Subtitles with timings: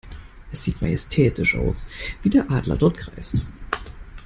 [0.51, 1.85] Es sieht majestätisch aus,
[2.23, 3.45] wie der Adler dort kreist.